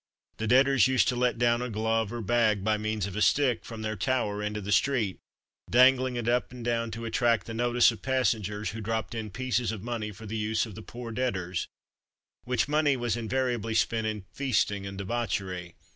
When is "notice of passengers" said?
7.53-8.71